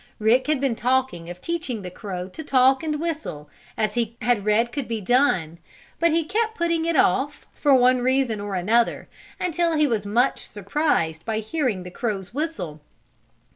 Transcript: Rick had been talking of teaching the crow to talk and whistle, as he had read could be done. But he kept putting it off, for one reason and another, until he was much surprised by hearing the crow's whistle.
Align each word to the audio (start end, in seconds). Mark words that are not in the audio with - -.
Rick 0.17 0.47
had 0.47 0.59
been 0.59 0.75
talking 0.75 1.29
of 1.29 1.39
teaching 1.39 1.83
the 1.83 1.91
crow 1.91 2.27
to 2.27 2.43
talk 2.43 2.81
and 2.81 2.99
whistle, 2.99 3.51
as 3.77 3.93
he 3.93 4.17
had 4.23 4.45
read 4.45 4.71
could 4.71 4.87
be 4.87 4.99
done. 4.99 5.59
But 5.99 6.09
he 6.09 6.23
kept 6.23 6.57
putting 6.57 6.85
it 6.87 6.95
off, 6.95 7.45
for 7.53 7.75
one 7.75 8.01
reason 8.01 8.41
and 8.41 8.55
another, 8.55 9.07
until 9.39 9.75
he 9.75 9.85
was 9.85 10.03
much 10.03 10.39
surprised 10.47 11.23
by 11.23 11.37
hearing 11.37 11.83
the 11.83 11.91
crow's 11.91 12.33
whistle. 12.33 12.81